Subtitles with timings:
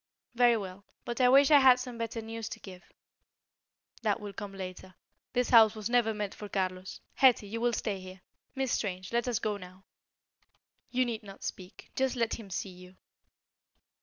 [0.33, 2.91] "Very well; but I wish I had some better news to give."
[4.01, 4.95] "That will come later.
[5.33, 7.01] This house was never meant for Carlos.
[7.13, 8.21] Hetty, you will stay here.
[8.55, 9.83] Miss Strange, let us go now."
[10.89, 12.95] "You need not speak; just let him see you."